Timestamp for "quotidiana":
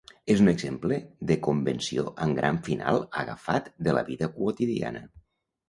4.43-5.07